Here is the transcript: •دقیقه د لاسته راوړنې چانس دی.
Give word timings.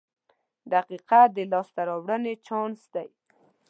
•دقیقه 0.73 1.21
د 1.35 1.37
لاسته 1.51 1.81
راوړنې 1.89 2.33
چانس 2.47 2.79
دی. 2.93 3.07